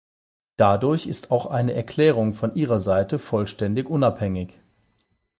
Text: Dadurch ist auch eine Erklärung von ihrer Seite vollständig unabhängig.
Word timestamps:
Dadurch 0.55 1.05
ist 1.05 1.29
auch 1.29 1.45
eine 1.45 1.73
Erklärung 1.73 2.33
von 2.33 2.55
ihrer 2.55 2.79
Seite 2.79 3.19
vollständig 3.19 3.87
unabhängig. 3.87 4.59